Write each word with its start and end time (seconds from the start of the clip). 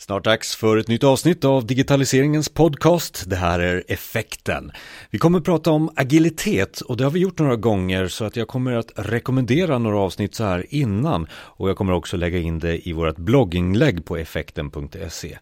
Snart 0.00 0.24
dags 0.24 0.56
för 0.56 0.76
ett 0.76 0.88
nytt 0.88 1.04
avsnitt 1.04 1.44
av 1.44 1.66
digitaliseringens 1.66 2.48
podcast. 2.48 3.24
Det 3.26 3.36
här 3.36 3.60
är 3.60 3.84
Effekten. 3.88 4.72
Vi 5.10 5.18
kommer 5.18 5.38
att 5.38 5.44
prata 5.44 5.70
om 5.70 5.90
agilitet 5.96 6.80
och 6.80 6.96
det 6.96 7.04
har 7.04 7.10
vi 7.10 7.20
gjort 7.20 7.38
några 7.38 7.56
gånger 7.56 8.08
så 8.08 8.24
att 8.24 8.36
jag 8.36 8.48
kommer 8.48 8.72
att 8.72 8.92
rekommendera 8.94 9.78
några 9.78 9.98
avsnitt 9.98 10.34
så 10.34 10.44
här 10.44 10.66
innan 10.68 11.26
och 11.32 11.68
jag 11.68 11.76
kommer 11.76 11.92
också 11.92 12.16
lägga 12.16 12.38
in 12.38 12.58
det 12.58 12.88
i 12.88 12.92
vårt 12.92 13.16
blogginlägg 13.16 14.04
på 14.04 14.16
effekten.se. 14.16 15.38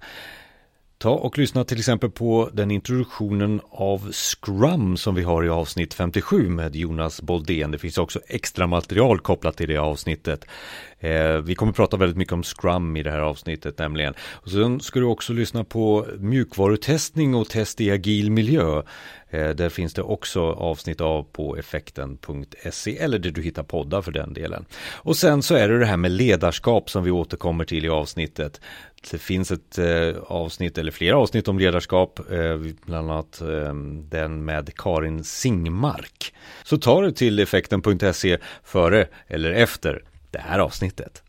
Ta 0.98 1.10
och 1.10 1.38
lyssna 1.38 1.64
till 1.64 1.78
exempel 1.78 2.10
på 2.10 2.50
den 2.52 2.70
introduktionen 2.70 3.60
av 3.70 4.12
Scrum 4.12 4.96
som 4.96 5.14
vi 5.14 5.22
har 5.22 5.44
i 5.44 5.48
avsnitt 5.48 5.94
57 5.94 6.48
med 6.48 6.76
Jonas 6.76 7.22
Boldén. 7.22 7.70
Det 7.70 7.78
finns 7.78 7.98
också 7.98 8.20
extra 8.26 8.66
material 8.66 9.20
kopplat 9.20 9.56
till 9.56 9.68
det 9.68 9.76
avsnittet. 9.76 10.44
Eh, 11.06 11.40
vi 11.40 11.54
kommer 11.54 11.72
prata 11.72 11.96
väldigt 11.96 12.16
mycket 12.16 12.32
om 12.32 12.42
Scrum 12.42 12.96
i 12.96 13.02
det 13.02 13.10
här 13.10 13.20
avsnittet 13.20 13.78
nämligen. 13.78 14.14
Och 14.32 14.50
sen 14.50 14.80
ska 14.80 15.00
du 15.00 15.06
också 15.06 15.32
lyssna 15.32 15.64
på 15.64 16.06
mjukvarutestning 16.18 17.34
och 17.34 17.48
test 17.48 17.80
i 17.80 17.90
agil 17.90 18.30
miljö. 18.30 18.82
Eh, 19.30 19.48
där 19.50 19.68
finns 19.68 19.94
det 19.94 20.02
också 20.02 20.40
avsnitt 20.42 21.00
av 21.00 21.22
på 21.22 21.56
effekten.se 21.56 22.98
eller 22.98 23.18
där 23.18 23.30
du 23.30 23.42
hittar 23.42 23.62
poddar 23.62 24.02
för 24.02 24.12
den 24.12 24.34
delen. 24.34 24.64
Och 24.94 25.16
sen 25.16 25.42
så 25.42 25.54
är 25.54 25.68
det 25.68 25.78
det 25.78 25.86
här 25.86 25.96
med 25.96 26.10
ledarskap 26.10 26.90
som 26.90 27.04
vi 27.04 27.10
återkommer 27.10 27.64
till 27.64 27.84
i 27.84 27.88
avsnittet. 27.88 28.60
Det 29.10 29.18
finns 29.18 29.50
ett 29.50 29.78
eh, 29.78 30.22
avsnitt 30.26 30.78
eller 30.78 30.92
flera 30.92 31.16
avsnitt 31.16 31.48
om 31.48 31.58
ledarskap, 31.58 32.20
eh, 32.32 32.56
bland 32.86 33.10
annat 33.10 33.40
eh, 33.40 33.74
den 34.10 34.44
med 34.44 34.74
Karin 34.76 35.24
Singmark. 35.24 36.34
Så 36.64 36.78
ta 36.78 37.00
det 37.00 37.12
till 37.12 37.38
effekten.se 37.38 38.38
före 38.62 39.06
eller 39.28 39.50
efter 39.50 40.02
det 40.36 40.42
här 40.42 40.58
avsnittet. 40.58 41.22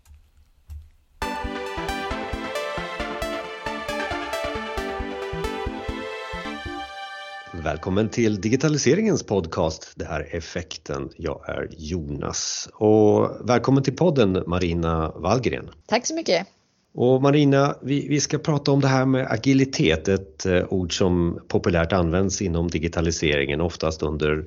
Välkommen 7.54 8.10
till 8.10 8.42
digitaliseringens 8.42 9.24
podcast. 9.24 9.94
Det 9.96 10.06
här 10.06 10.20
är 10.20 10.38
Effekten. 10.38 11.10
Jag 11.18 11.50
är 11.50 11.68
Jonas 11.78 12.70
och 12.74 13.50
välkommen 13.50 13.84
till 13.84 13.96
podden 13.96 14.44
Marina 14.48 15.12
Wallgren. 15.16 15.70
Tack 15.86 16.06
så 16.06 16.16
mycket. 16.16 16.48
Och 16.94 17.22
Marina, 17.22 17.76
vi, 17.82 18.08
vi 18.08 18.20
ska 18.20 18.38
prata 18.38 18.72
om 18.72 18.80
det 18.80 18.88
här 18.88 19.06
med 19.06 19.28
agilitet, 19.32 20.08
ett 20.08 20.46
eh, 20.46 20.64
ord 20.70 20.98
som 20.98 21.40
populärt 21.48 21.94
används 21.94 22.42
inom 22.42 22.68
digitaliseringen, 22.68 23.62
oftast 23.62 24.04
under 24.04 24.46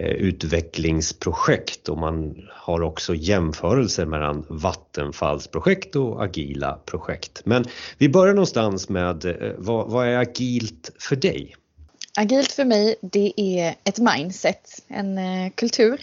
Eh, 0.00 0.10
utvecklingsprojekt 0.10 1.88
och 1.88 1.98
man 1.98 2.48
har 2.52 2.82
också 2.82 3.14
jämförelser 3.14 4.06
mellan 4.06 4.46
vattenfallsprojekt 4.48 5.96
och 5.96 6.24
agila 6.24 6.80
projekt. 6.84 7.42
Men 7.44 7.64
vi 7.98 8.08
börjar 8.08 8.34
någonstans 8.34 8.88
med 8.88 9.24
eh, 9.24 9.52
vad, 9.58 9.90
vad 9.90 10.06
är 10.08 10.16
agilt 10.16 10.90
för 10.98 11.16
dig? 11.16 11.56
Agilt 12.16 12.52
för 12.52 12.64
mig 12.64 12.96
det 13.00 13.32
är 13.36 13.74
ett 13.84 13.98
mindset, 13.98 14.82
en 14.88 15.18
eh, 15.18 15.50
kultur. 15.54 16.00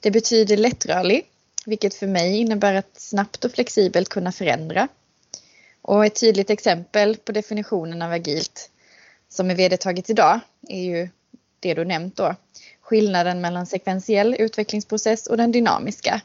Det 0.00 0.10
betyder 0.10 0.56
lättrörlig, 0.56 1.26
vilket 1.66 1.94
för 1.94 2.06
mig 2.06 2.36
innebär 2.36 2.74
att 2.74 3.00
snabbt 3.00 3.44
och 3.44 3.52
flexibelt 3.52 4.08
kunna 4.08 4.32
förändra. 4.32 4.88
Och 5.82 6.06
ett 6.06 6.20
tydligt 6.20 6.50
exempel 6.50 7.16
på 7.16 7.32
definitionen 7.32 8.02
av 8.02 8.12
agilt 8.12 8.70
som 9.28 9.50
är 9.50 9.54
vedertaget 9.54 10.10
idag 10.10 10.40
är 10.68 10.82
ju 10.82 11.08
det 11.60 11.74
du 11.74 11.84
nämnt 11.84 12.16
då. 12.16 12.34
Skillnaden 12.92 13.40
mellan 13.40 13.66
sekventiell 13.66 14.36
utvecklingsprocess 14.38 15.26
och 15.26 15.36
den 15.36 15.52
dynamiska. 15.52 16.20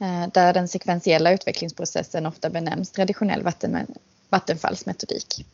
Eh, 0.00 0.32
där 0.32 0.52
den 0.52 0.68
sekventiella 0.68 1.32
utvecklingsprocessen 1.32 2.26
ofta 2.26 2.50
benämns 2.50 2.90
traditionell 2.90 3.42
vatten, 3.42 3.86
vattenfallsmetodik. 4.28 5.46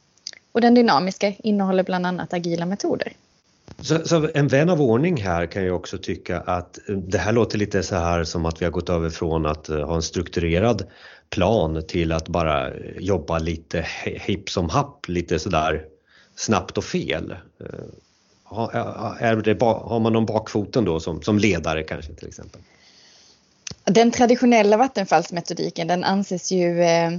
Och 0.52 0.60
den 0.60 0.74
dynamiska 0.74 1.32
innehåller 1.38 1.82
bland 1.82 2.06
annat 2.06 2.32
agila 2.32 2.66
metoder. 2.66 3.12
Så, 3.80 4.08
så, 4.08 4.28
en 4.34 4.48
vän 4.48 4.70
av 4.70 4.82
ordning 4.82 5.22
här 5.22 5.46
kan 5.46 5.62
ju 5.62 5.70
också 5.70 5.98
tycka 5.98 6.40
att 6.40 6.78
det 6.88 7.18
här 7.18 7.32
låter 7.32 7.58
lite 7.58 7.82
så 7.82 7.96
här 7.96 8.24
som 8.24 8.46
att 8.46 8.60
vi 8.60 8.64
har 8.64 8.72
gått 8.72 8.88
över 8.88 9.10
från 9.10 9.46
att 9.46 9.68
eh, 9.68 9.86
ha 9.86 9.94
en 9.94 10.02
strukturerad 10.02 10.86
plan 11.30 11.82
till 11.88 12.12
att 12.12 12.28
bara 12.28 12.76
jobba 12.98 13.38
lite 13.38 13.86
hipp 14.04 14.50
som 14.50 14.68
happ, 14.68 15.08
lite 15.08 15.38
sådär 15.38 15.84
snabbt 16.36 16.78
och 16.78 16.84
fel. 16.84 17.30
Eh, 17.60 17.66
är 19.20 19.36
det, 19.36 19.62
har 19.62 20.00
man 20.00 20.12
någon 20.12 20.26
bakfoten 20.26 20.84
då 20.84 21.00
som, 21.00 21.22
som 21.22 21.38
ledare 21.38 21.82
kanske 21.82 22.12
till 22.12 22.28
exempel? 22.28 22.60
Den 23.84 24.10
traditionella 24.10 24.76
vattenfallsmetodiken 24.76 25.88
den 25.88 26.04
anses 26.04 26.52
ju 26.52 26.82
eh, 26.82 27.10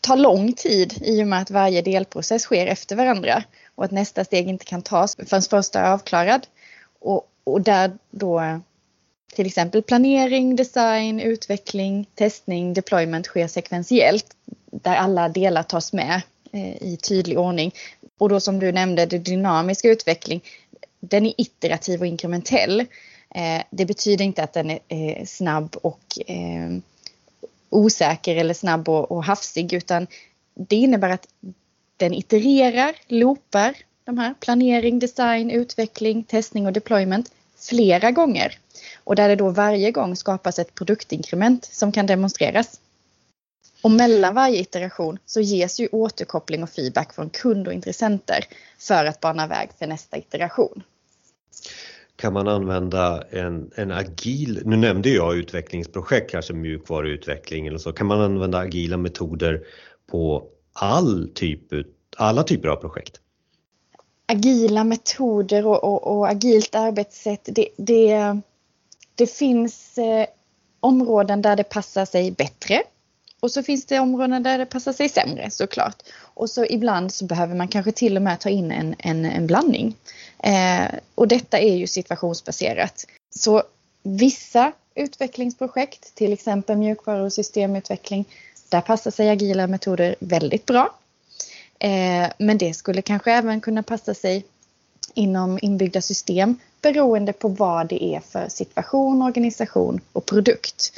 ta 0.00 0.14
lång 0.14 0.52
tid 0.52 0.94
i 1.00 1.22
och 1.22 1.26
med 1.26 1.42
att 1.42 1.50
varje 1.50 1.82
delprocess 1.82 2.42
sker 2.42 2.66
efter 2.66 2.96
varandra 2.96 3.42
och 3.74 3.84
att 3.84 3.90
nästa 3.90 4.24
steg 4.24 4.48
inte 4.48 4.64
kan 4.64 4.82
tas 4.82 5.16
förrän 5.26 5.42
första 5.42 5.80
är 5.80 5.92
avklarad. 5.92 6.46
Och, 7.00 7.28
och 7.44 7.60
där 7.60 7.98
då 8.10 8.60
till 9.34 9.46
exempel 9.46 9.82
planering, 9.82 10.56
design, 10.56 11.20
utveckling, 11.20 12.06
testning, 12.14 12.74
deployment 12.74 13.26
sker 13.26 13.46
sekventiellt 13.46 14.26
där 14.70 14.96
alla 14.96 15.28
delar 15.28 15.62
tas 15.62 15.92
med 15.92 16.22
Eh, 16.52 16.82
i 16.82 16.96
tydlig 16.96 17.38
ordning. 17.38 17.74
Och 18.18 18.28
då 18.28 18.40
som 18.40 18.58
du 18.58 18.72
nämnde, 18.72 19.06
det 19.06 19.18
dynamiska 19.18 19.88
utveckling, 19.88 20.40
den 21.00 21.26
är 21.26 21.34
iterativ 21.36 22.00
och 22.00 22.06
inkrementell. 22.06 22.80
Eh, 23.34 23.62
det 23.70 23.84
betyder 23.84 24.24
inte 24.24 24.42
att 24.42 24.52
den 24.52 24.70
är 24.70 24.80
eh, 24.88 25.24
snabb 25.24 25.76
och 25.82 26.18
osäker 27.70 28.36
eller 28.36 28.54
snabb 28.54 28.88
och 28.88 29.24
hafsig 29.24 29.72
utan 29.72 30.06
det 30.54 30.76
innebär 30.76 31.10
att 31.10 31.28
den 31.96 32.14
itererar, 32.14 32.94
loopar 33.06 33.76
de 34.04 34.18
här 34.18 34.34
planering, 34.40 34.98
design, 34.98 35.50
utveckling, 35.50 36.24
testning 36.24 36.66
och 36.66 36.72
deployment 36.72 37.32
flera 37.56 38.10
gånger. 38.10 38.58
Och 39.04 39.16
där 39.16 39.28
det 39.28 39.36
då 39.36 39.50
varje 39.50 39.90
gång 39.90 40.16
skapas 40.16 40.58
ett 40.58 40.74
produktinkrement 40.74 41.64
som 41.64 41.92
kan 41.92 42.06
demonstreras. 42.06 42.80
Och 43.86 43.92
mellan 43.92 44.34
varje 44.34 44.60
iteration 44.60 45.18
så 45.26 45.40
ges 45.40 45.80
ju 45.80 45.88
återkoppling 45.92 46.62
och 46.62 46.70
feedback 46.70 47.12
från 47.14 47.30
kund 47.30 47.68
och 47.68 47.72
intressenter 47.72 48.44
för 48.78 49.04
att 49.04 49.20
bana 49.20 49.46
väg 49.46 49.70
för 49.78 49.86
nästa 49.86 50.16
iteration. 50.16 50.82
Kan 52.16 52.32
man 52.32 52.48
använda 52.48 53.24
en, 53.30 53.70
en 53.74 53.92
agil, 53.92 54.62
nu 54.64 54.76
nämnde 54.76 55.08
jag 55.08 55.36
utvecklingsprojekt, 55.36 56.30
kanske 56.30 56.52
mjukvaruutveckling 56.52 57.66
eller 57.66 57.78
så, 57.78 57.92
kan 57.92 58.06
man 58.06 58.20
använda 58.20 58.58
agila 58.58 58.96
metoder 58.96 59.62
på 60.06 60.44
all 60.72 61.30
typ, 61.34 61.62
alla 62.16 62.42
typer 62.42 62.68
av 62.68 62.76
projekt? 62.76 63.20
Agila 64.26 64.84
metoder 64.84 65.66
och, 65.66 65.84
och, 65.84 66.16
och 66.16 66.28
agilt 66.28 66.74
arbetssätt, 66.74 67.48
det, 67.52 67.68
det, 67.76 68.40
det 69.14 69.26
finns 69.26 69.98
eh, 69.98 70.26
områden 70.80 71.42
där 71.42 71.56
det 71.56 71.64
passar 71.64 72.04
sig 72.04 72.30
bättre 72.30 72.82
och 73.40 73.50
så 73.50 73.62
finns 73.62 73.86
det 73.86 73.98
områden 73.98 74.42
där 74.42 74.58
det 74.58 74.66
passar 74.66 74.92
sig 74.92 75.08
sämre 75.08 75.50
såklart. 75.50 76.02
Och 76.18 76.50
så 76.50 76.64
ibland 76.64 77.12
så 77.12 77.24
behöver 77.24 77.54
man 77.54 77.68
kanske 77.68 77.92
till 77.92 78.16
och 78.16 78.22
med 78.22 78.40
ta 78.40 78.48
in 78.48 78.72
en, 78.72 78.94
en, 78.98 79.24
en 79.24 79.46
blandning. 79.46 79.96
Eh, 80.38 80.84
och 81.14 81.28
detta 81.28 81.58
är 81.58 81.76
ju 81.76 81.86
situationsbaserat. 81.86 83.06
Så 83.36 83.62
vissa 84.02 84.72
utvecklingsprojekt, 84.94 86.14
till 86.14 86.32
exempel 86.32 86.76
mjukvaru 86.76 87.24
och 87.24 87.32
systemutveckling, 87.32 88.24
där 88.68 88.80
passar 88.80 89.10
sig 89.10 89.30
agila 89.30 89.66
metoder 89.66 90.16
väldigt 90.20 90.66
bra. 90.66 90.94
Eh, 91.78 92.30
men 92.38 92.58
det 92.58 92.74
skulle 92.74 93.02
kanske 93.02 93.32
även 93.32 93.60
kunna 93.60 93.82
passa 93.82 94.14
sig 94.14 94.44
inom 95.14 95.58
inbyggda 95.62 96.00
system 96.00 96.58
beroende 96.82 97.32
på 97.32 97.48
vad 97.48 97.88
det 97.88 98.04
är 98.04 98.20
för 98.20 98.48
situation, 98.48 99.22
organisation 99.22 100.00
och 100.12 100.26
produkt. 100.26 100.92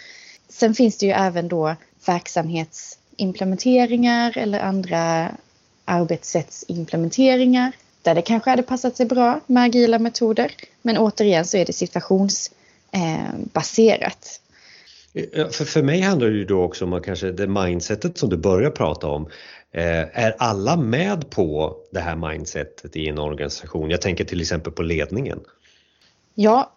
Sen 0.49 0.75
finns 0.75 0.97
det 0.97 1.06
ju 1.06 1.12
även 1.12 1.49
då 1.49 1.76
verksamhetsimplementeringar 2.09 4.38
eller 4.38 4.61
andra 4.61 5.31
arbetssättsimplementeringar 5.85 7.73
där 8.03 8.15
det 8.15 8.23
kanske 8.23 8.50
hade 8.50 8.62
passat 8.62 8.97
sig 8.97 9.06
bra 9.06 9.41
med 9.47 9.65
agila 9.65 9.99
metoder. 9.99 10.53
Men 10.82 10.99
återigen 10.99 11.44
så 11.44 11.56
är 11.56 11.65
det 11.65 11.73
situationsbaserat. 11.73 14.41
Eh, 15.15 15.49
för, 15.49 15.65
för 15.65 15.82
mig 15.82 16.00
handlar 16.00 16.29
det 16.29 16.37
ju 16.37 16.44
då 16.44 16.62
också 16.62 16.85
om 16.85 17.03
kanske 17.03 17.32
det 17.32 17.47
mindsetet 17.47 18.19
som 18.19 18.29
du 18.29 18.37
börjar 18.37 18.71
prata 18.71 19.06
om. 19.06 19.29
Eh, 19.73 20.23
är 20.25 20.37
alla 20.38 20.77
med 20.77 21.31
på 21.31 21.77
det 21.93 22.00
här 22.00 22.17
mindsetet 22.17 22.97
i 22.97 23.09
en 23.09 23.19
organisation? 23.19 23.91
Jag 23.91 24.00
tänker 24.00 24.25
till 24.25 24.41
exempel 24.41 24.73
på 24.73 24.82
ledningen. 24.82 25.41
Ja, 26.35 26.73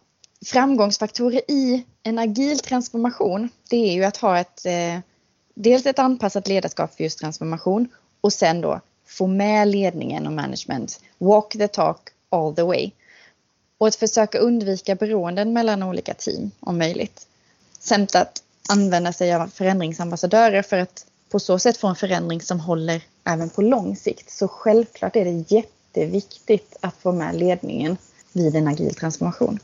framgångsfaktorer 0.45 1.41
i 1.47 1.85
en 2.03 2.19
agil 2.19 2.59
transformation 2.59 3.49
det 3.69 3.89
är 3.89 3.93
ju 3.93 4.03
att 4.03 4.17
ha 4.17 4.39
ett 4.39 4.65
eh, 4.65 4.99
dels 5.53 5.85
ett 5.85 5.99
anpassat 5.99 6.47
ledarskap 6.47 6.95
för 6.95 7.03
just 7.03 7.19
transformation 7.19 7.87
och 8.21 8.33
sen 8.33 8.61
då 8.61 8.81
få 9.05 9.27
med 9.27 9.67
ledningen 9.67 10.27
och 10.27 10.33
management. 10.33 10.99
Walk 11.17 11.51
the 11.51 11.67
talk 11.67 12.09
all 12.29 12.55
the 12.55 12.63
way. 12.63 12.91
Och 13.77 13.87
att 13.87 13.95
försöka 13.95 14.37
undvika 14.37 14.95
beroenden 14.95 15.53
mellan 15.53 15.83
olika 15.83 16.13
team 16.13 16.51
om 16.59 16.77
möjligt. 16.77 17.27
Samt 17.79 18.15
att 18.15 18.43
använda 18.69 19.13
sig 19.13 19.33
av 19.33 19.47
förändringsambassadörer 19.47 20.61
för 20.61 20.77
att 20.77 21.05
på 21.29 21.39
så 21.39 21.59
sätt 21.59 21.77
få 21.77 21.87
en 21.87 21.95
förändring 21.95 22.41
som 22.41 22.59
håller 22.59 23.01
även 23.23 23.49
på 23.49 23.61
lång 23.61 23.95
sikt. 23.95 24.31
Så 24.31 24.47
självklart 24.47 25.15
är 25.15 25.25
det 25.25 25.51
jätteviktigt 25.55 26.77
att 26.79 26.95
få 26.95 27.11
med 27.11 27.35
ledningen 27.35 27.97
vid 28.33 28.55
en 28.55 28.67
agil 28.67 28.95
transformation. 28.95 29.59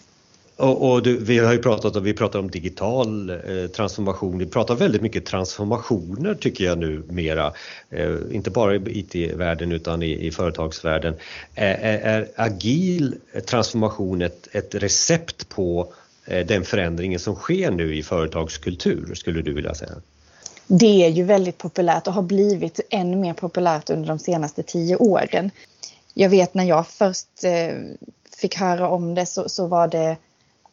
Och, 0.57 0.91
och 0.91 1.03
du, 1.03 1.17
vi 1.17 1.37
har 1.39 1.53
ju 1.53 1.59
pratat 1.59 1.95
om, 1.95 2.03
vi 2.03 2.13
pratar 2.13 2.39
om 2.39 2.51
digital 2.51 3.29
eh, 3.29 3.67
transformation. 3.75 4.37
Vi 4.37 4.45
pratar 4.45 4.75
väldigt 4.75 5.01
mycket 5.01 5.25
transformationer 5.25 6.35
tycker 6.35 6.65
jag 6.65 6.77
nu 6.77 7.03
mera. 7.09 7.53
Eh, 7.89 8.15
inte 8.31 8.49
bara 8.49 8.75
i 8.75 8.81
IT-världen 8.99 9.71
utan 9.71 10.03
i, 10.03 10.27
i 10.27 10.31
företagsvärlden. 10.31 11.15
Är, 11.55 11.73
är, 11.73 11.99
är 11.99 12.27
agil 12.35 13.15
transformation 13.45 14.21
ett, 14.21 14.47
ett 14.51 14.75
recept 14.75 15.49
på 15.49 15.93
eh, 16.25 16.45
den 16.45 16.63
förändringen 16.63 17.19
som 17.19 17.35
sker 17.35 17.71
nu 17.71 17.95
i 17.95 18.03
företagskultur 18.03 19.15
skulle 19.15 19.41
du 19.41 19.53
vilja 19.53 19.73
säga? 19.73 19.93
Det 20.67 21.05
är 21.05 21.09
ju 21.09 21.23
väldigt 21.23 21.57
populärt 21.57 22.07
och 22.07 22.13
har 22.13 22.21
blivit 22.21 22.79
än 22.89 23.19
mer 23.19 23.33
populärt 23.33 23.89
under 23.89 24.07
de 24.07 24.19
senaste 24.19 24.63
tio 24.63 24.95
åren. 24.95 25.51
Jag 26.13 26.29
vet 26.29 26.53
när 26.53 26.63
jag 26.63 26.87
först 26.87 27.43
eh, 27.43 27.77
fick 28.37 28.55
höra 28.55 28.89
om 28.89 29.15
det 29.15 29.25
så, 29.25 29.49
så 29.49 29.67
var 29.67 29.87
det 29.87 30.17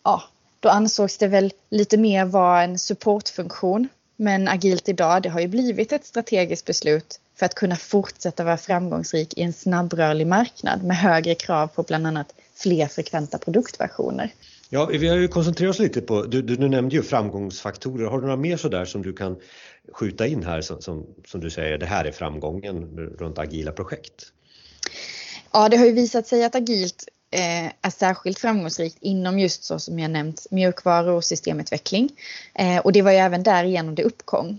ja, 0.04 0.22
då 0.60 0.68
ansågs 0.68 1.18
det 1.18 1.28
väl 1.28 1.52
lite 1.70 1.96
mer 1.96 2.24
vara 2.24 2.62
en 2.62 2.78
supportfunktion. 2.78 3.88
Men 4.16 4.48
agilt 4.48 4.88
idag, 4.88 5.22
det 5.22 5.28
har 5.28 5.40
ju 5.40 5.48
blivit 5.48 5.92
ett 5.92 6.06
strategiskt 6.06 6.66
beslut 6.66 7.20
för 7.36 7.46
att 7.46 7.54
kunna 7.54 7.76
fortsätta 7.76 8.44
vara 8.44 8.56
framgångsrik 8.56 9.38
i 9.38 9.42
en 9.42 9.52
snabbrörlig 9.52 10.26
marknad 10.26 10.84
med 10.84 10.96
högre 10.96 11.34
krav 11.34 11.66
på 11.66 11.82
bland 11.82 12.06
annat 12.06 12.34
fler 12.54 12.86
frekventa 12.86 13.38
produktversioner. 13.38 14.30
Ja, 14.68 14.86
vi 14.86 15.08
har 15.08 15.16
ju 15.16 15.28
koncentrerat 15.28 15.70
oss 15.70 15.78
lite 15.78 16.00
på, 16.00 16.22
du, 16.22 16.42
du, 16.42 16.56
du 16.56 16.68
nämnde 16.68 16.96
ju 16.96 17.02
framgångsfaktorer. 17.02 18.06
Har 18.06 18.18
du 18.18 18.22
några 18.22 18.36
mer 18.36 18.56
sådär 18.56 18.84
som 18.84 19.02
du 19.02 19.12
kan 19.12 19.36
skjuta 19.92 20.26
in 20.26 20.44
här 20.44 20.60
som, 20.60 20.80
som, 20.80 21.06
som 21.26 21.40
du 21.40 21.50
säger, 21.50 21.78
det 21.78 21.86
här 21.86 22.04
är 22.04 22.12
framgången 22.12 22.96
runt 23.18 23.38
agila 23.38 23.72
projekt? 23.72 24.32
Ja, 25.52 25.68
det 25.68 25.76
har 25.76 25.86
ju 25.86 25.92
visat 25.92 26.26
sig 26.26 26.44
att 26.44 26.54
agilt 26.54 27.08
eh, 27.34 27.72
är 27.82 27.90
särskilt 27.90 28.38
framgångsrikt 28.38 28.96
inom 29.00 29.38
just 29.38 29.64
så 29.64 29.78
som 29.78 29.98
jag 29.98 30.10
nämnt 30.10 30.46
mjukvaror 30.50 31.12
och 31.12 31.24
systemutveckling. 31.24 32.10
Eh, 32.54 32.78
och 32.78 32.92
det 32.92 33.02
var 33.02 33.10
ju 33.10 33.18
även 33.18 33.42
därigenom 33.42 33.94
det 33.94 34.02
uppkom. 34.02 34.58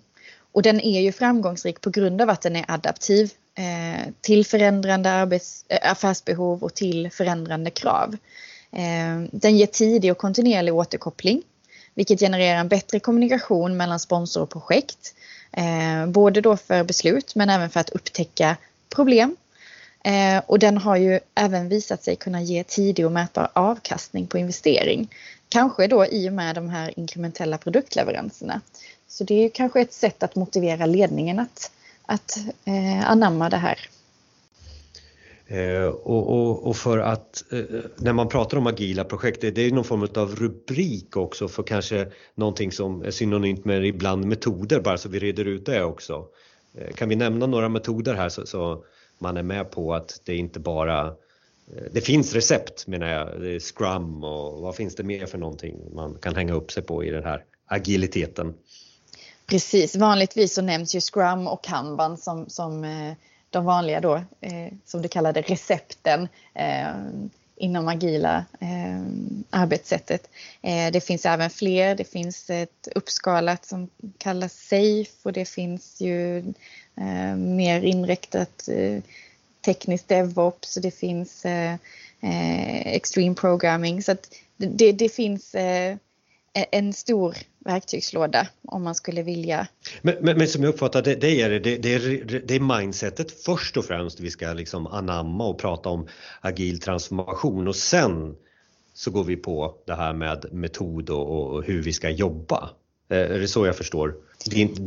Och 0.52 0.62
den 0.62 0.82
är 0.82 1.02
ju 1.02 1.12
framgångsrik 1.12 1.82
på 1.82 1.90
grund 1.90 2.22
av 2.22 2.30
att 2.30 2.42
den 2.42 2.56
är 2.56 2.66
adaptiv 2.68 3.32
eh, 3.56 4.08
till 4.22 4.46
förändrande 4.46 5.12
arbets, 5.12 5.66
eh, 5.68 5.92
affärsbehov 5.92 6.64
och 6.64 6.74
till 6.74 7.12
förändrande 7.12 7.70
krav. 7.70 8.18
Eh, 8.72 9.28
den 9.32 9.58
ger 9.58 9.68
tidig 9.68 10.12
och 10.12 10.18
kontinuerlig 10.18 10.74
återkoppling 10.74 11.44
vilket 11.94 12.20
genererar 12.20 12.60
en 12.60 12.68
bättre 12.68 13.00
kommunikation 13.00 13.78
mellan 13.78 14.00
sponsor 14.00 14.42
och 14.42 14.50
projekt. 14.50 15.14
Eh, 15.52 16.08
både 16.08 16.42
då 16.42 16.58
för 16.58 16.84
beslut 16.84 17.36
men 17.36 17.50
även 17.50 17.70
för 17.70 17.80
att 17.80 17.90
upptäcka 17.90 18.58
problem 18.96 19.36
Eh, 20.06 20.42
och 20.46 20.60
den 20.60 20.78
har 20.78 20.96
ju 20.96 21.20
även 21.36 21.70
visat 21.70 22.04
sig 22.04 22.16
kunna 22.16 22.42
ge 22.42 22.64
tidig 22.64 23.06
och 23.06 23.12
mätbar 23.12 23.50
avkastning 23.54 24.28
på 24.28 24.38
investering. 24.38 25.10
Kanske 25.50 25.88
då 25.88 26.06
i 26.06 26.30
och 26.30 26.34
med 26.34 26.56
de 26.56 26.70
här 26.70 27.00
inkrementella 27.00 27.58
produktleveranserna. 27.58 28.62
Så 29.08 29.24
det 29.24 29.34
är 29.34 29.42
ju 29.42 29.50
kanske 29.50 29.82
ett 29.82 29.94
sätt 29.94 30.24
att 30.24 30.36
motivera 30.36 30.86
ledningen 30.86 31.40
att, 31.40 31.72
att 32.06 32.38
eh, 32.66 33.10
anamma 33.10 33.50
det 33.50 33.58
här. 33.58 33.80
Eh, 35.48 35.86
och, 35.86 36.30
och, 36.30 36.68
och, 36.68 36.78
för 36.78 36.98
att 36.98 37.44
eh, 37.52 37.60
när 37.98 38.14
man 38.14 38.30
pratar 38.30 38.58
om 38.58 38.68
agila 38.68 39.04
projekt, 39.04 39.42
det, 39.42 39.52
det 39.52 39.62
är 39.62 39.72
någon 39.72 39.84
form 39.84 40.08
av 40.16 40.36
rubrik 40.36 41.18
också 41.18 41.48
för 41.48 41.64
kanske 41.64 42.08
någonting 42.36 42.72
som 42.72 43.02
är 43.02 43.12
synonymt 43.12 43.66
med 43.66 43.86
ibland 43.86 44.26
metoder, 44.26 44.80
bara 44.80 44.98
så 44.98 45.10
vi 45.10 45.20
reder 45.20 45.46
ut 45.46 45.66
det 45.66 45.84
också. 45.84 46.26
Eh, 46.78 46.94
kan 46.94 47.10
vi 47.10 47.16
nämna 47.16 47.48
några 47.48 47.70
metoder 47.70 48.14
här 48.14 48.30
så, 48.30 48.46
så 48.46 48.84
man 49.18 49.38
är 49.38 49.44
med 49.44 49.72
på 49.72 49.94
att 49.94 50.22
det 50.24 50.36
inte 50.36 50.60
bara 50.60 51.08
eh, 51.08 51.84
det 51.92 52.02
finns 52.02 52.34
recept 52.34 52.88
menar 52.88 53.08
jag, 53.08 53.42
det 53.42 53.56
är 53.56 53.60
Scrum 53.60 54.24
och 54.24 54.62
vad 54.62 54.76
finns 54.76 54.96
det 54.96 55.04
mer 55.04 55.26
för 55.26 55.38
någonting 55.38 55.76
man 55.94 56.18
kan 56.22 56.36
hänga 56.36 56.54
upp 56.54 56.72
sig 56.72 56.84
på 56.84 57.04
i 57.04 57.10
den 57.10 57.24
här 57.24 57.44
agiliteten? 57.66 58.54
Precis, 59.46 59.96
vanligtvis 59.96 60.54
så 60.54 60.62
nämns 60.62 60.96
ju 60.96 61.02
Scrum 61.02 61.48
och 61.48 61.64
Kanban 61.64 62.18
som, 62.18 62.50
som 62.50 62.84
eh, 62.84 63.14
de 63.50 63.66
vanliga 63.66 64.02
då, 64.02 64.16
eh, 64.42 64.74
som 64.86 65.02
du 65.02 65.08
kallade 65.08 65.42
recepten 65.42 66.28
inom 67.58 67.88
agila 67.88 68.46
arbetssättet. 69.50 70.30
det 70.62 71.04
finns 71.04 71.26
även 71.26 71.50
fler, 71.50 71.96
det 71.96 72.04
finns 72.04 72.50
ett 72.50 72.88
uppskalat 72.96 73.66
som 73.66 73.90
kallas 74.18 74.54
SAFE 74.54 75.06
och 75.24 75.34
det 75.34 75.46
finns 75.46 76.02
ju 76.02 76.44
eh, 76.98 77.36
mer 77.36 77.82
inriktat 77.82 78.68
eh, 78.68 79.04
tekniskt 79.66 80.08
DevOps 80.08 80.76
det 80.76 80.92
finns 80.92 81.46
eh, 81.46 81.74
eh, 82.22 82.88
Extreme 82.96 83.36
Programming. 83.36 84.04
Så 84.04 84.12
att 84.12 84.30
det, 84.58 84.92
det 84.92 85.10
finns 85.10 85.56
eh, 85.56 85.98
e-, 86.54 86.66
en 86.72 86.94
stor 86.94 87.36
verktygslåda 87.60 88.48
om 88.68 88.84
man 88.84 88.96
skulle 88.96 89.24
vilja. 89.24 89.68
Men, 90.02 90.16
men, 90.22 90.38
men 90.38 90.48
som 90.48 90.64
jag 90.64 90.70
uppfattar 90.70 91.02
det, 91.02 91.16
det 91.16 91.42
är 91.42 91.50
det, 91.50 91.78
det, 91.78 91.94
är, 91.94 92.42
det 92.46 92.56
är 92.56 92.80
mindsetet 92.80 93.44
först 93.44 93.78
och 93.78 93.86
främst 93.86 94.20
vi 94.20 94.32
ska 94.32 94.54
liksom 94.54 94.88
anamma 94.88 95.48
och 95.48 95.60
prata 95.60 95.90
om 95.90 96.08
agil 96.42 96.80
transformation 96.80 97.68
och 97.68 97.76
sen 97.76 98.36
så 98.94 99.12
går 99.12 99.24
vi 99.24 99.36
på 99.36 99.76
det 99.86 99.96
här 99.96 100.14
med 100.14 100.46
metod 100.52 101.10
och, 101.10 101.56
och 101.56 101.64
hur 101.64 101.82
vi 101.82 101.94
ska 101.94 102.10
jobba. 102.10 102.70
Eh, 103.10 103.18
är 103.18 103.40
det 103.40 103.48
så 103.48 103.66
jag 103.66 103.78
förstår? 103.78 104.16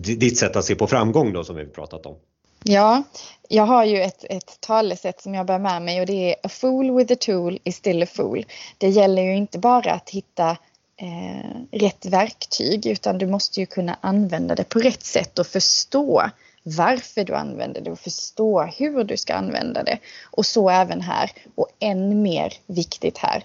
Ditt 0.02 0.38
sätt 0.38 0.56
att 0.56 0.64
se 0.64 0.74
på 0.74 0.86
framgång 0.86 1.32
då 1.32 1.44
som 1.44 1.56
vi 1.56 1.66
pratat 1.66 2.06
om. 2.06 2.16
Ja, 2.62 3.02
jag 3.48 3.66
har 3.66 3.84
ju 3.84 4.02
ett, 4.02 4.24
ett 4.24 4.60
talesätt 4.60 5.20
som 5.20 5.34
jag 5.34 5.46
bär 5.46 5.58
med 5.58 5.82
mig 5.82 6.00
och 6.00 6.06
det 6.06 6.30
är 6.30 6.36
A 6.42 6.48
fool 6.48 6.96
with 6.96 7.12
a 7.12 7.16
tool 7.20 7.58
is 7.64 7.76
still 7.76 8.02
a 8.02 8.06
fool. 8.06 8.46
Det 8.78 8.88
gäller 8.88 9.22
ju 9.22 9.36
inte 9.36 9.58
bara 9.58 9.92
att 9.92 10.10
hitta 10.10 10.50
eh, 10.96 11.78
rätt 11.78 12.06
verktyg 12.06 12.86
utan 12.86 13.18
du 13.18 13.26
måste 13.26 13.60
ju 13.60 13.66
kunna 13.66 13.98
använda 14.00 14.54
det 14.54 14.64
på 14.64 14.78
rätt 14.78 15.02
sätt 15.02 15.38
och 15.38 15.46
förstå 15.46 16.30
varför 16.62 17.24
du 17.24 17.34
använder 17.34 17.80
det 17.80 17.90
och 17.90 17.98
förstå 17.98 18.62
hur 18.62 19.04
du 19.04 19.16
ska 19.16 19.34
använda 19.34 19.82
det. 19.82 19.98
Och 20.24 20.46
så 20.46 20.70
även 20.70 21.00
här 21.00 21.30
och 21.54 21.68
än 21.80 22.22
mer 22.22 22.52
viktigt 22.66 23.18
här 23.18 23.44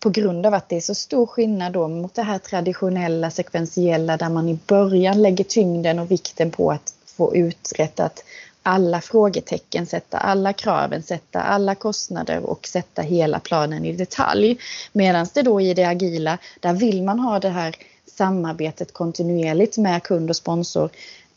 på 0.00 0.10
grund 0.10 0.46
av 0.46 0.54
att 0.54 0.68
det 0.68 0.76
är 0.76 0.80
så 0.80 0.94
stor 0.94 1.26
skillnad 1.26 1.72
då 1.72 1.88
mot 1.88 2.14
det 2.14 2.22
här 2.22 2.38
traditionella 2.38 3.30
sekventiella 3.30 4.16
där 4.16 4.28
man 4.28 4.48
i 4.48 4.58
början 4.66 5.22
lägger 5.22 5.44
tyngden 5.44 5.98
och 5.98 6.10
vikten 6.10 6.50
på 6.50 6.70
att 6.70 6.94
få 7.06 7.36
uträttat 7.36 8.24
alla 8.62 9.00
frågetecken, 9.00 9.86
sätta 9.86 10.18
alla 10.18 10.52
kraven, 10.52 11.02
sätta 11.02 11.42
alla 11.42 11.74
kostnader 11.74 12.38
och 12.50 12.66
sätta 12.66 13.02
hela 13.02 13.40
planen 13.40 13.84
i 13.84 13.92
detalj. 13.92 14.58
Medan 14.92 15.26
det 15.34 15.42
då 15.42 15.60
i 15.60 15.74
det 15.74 15.84
agila, 15.84 16.38
där 16.60 16.72
vill 16.72 17.02
man 17.02 17.18
ha 17.18 17.38
det 17.40 17.48
här 17.48 17.76
samarbetet 18.06 18.92
kontinuerligt 18.92 19.76
med 19.76 20.02
kund 20.02 20.30
och 20.30 20.36
sponsor 20.36 20.90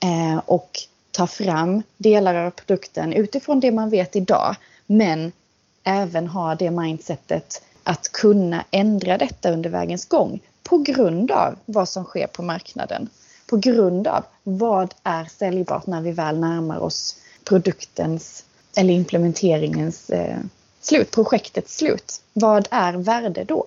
eh, 0.04 0.42
och 0.46 0.70
ta 1.12 1.28
fram 1.28 1.84
delar 1.98 2.36
av 2.36 2.52
produkten 2.52 3.14
utifrån 3.14 3.60
det 3.60 3.72
man 3.72 3.90
vet 3.90 4.16
idag. 4.16 4.56
Men 4.86 5.32
även 5.84 6.28
ha 6.28 6.56
det 6.56 6.72
mindsetet 6.72 7.62
att 7.84 8.12
kunna 8.12 8.66
ändra 8.72 9.18
detta 9.18 9.52
under 9.52 9.70
vägens 9.70 10.06
gång 10.06 10.40
på 10.64 10.78
grund 10.78 11.32
av 11.32 11.56
vad 11.66 11.90
som 11.90 12.04
sker 12.04 12.28
på 12.28 12.44
marknaden. 12.44 13.10
På 13.48 13.58
grund 13.58 14.08
av 14.08 14.24
vad 14.44 14.94
är 15.04 15.26
säljbart 15.26 15.88
när 15.88 16.02
vi 16.02 16.12
väl 16.12 16.40
närmar 16.40 16.80
oss 16.80 17.16
produktens 17.44 18.46
eller 18.76 18.94
implementeringens 18.94 20.10
eh, 20.10 20.38
slut, 20.82 21.12
projektets 21.12 21.78
slut. 21.78 22.22
Vad 22.34 22.68
är 22.72 22.94
värde 22.94 23.44
då? 23.44 23.66